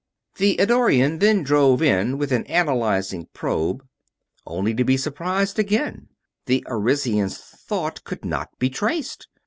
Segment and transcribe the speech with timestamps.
[0.37, 3.83] The Eddorian then drove in with an analyzing probe,
[4.47, 6.07] only to be surprised again
[6.47, 9.27] the Arisian's thought could not be traced!